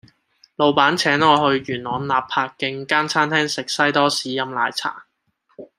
[0.55, 5.05] 老闆請我去元朗納柏徑間餐廳食西多士飲奶茶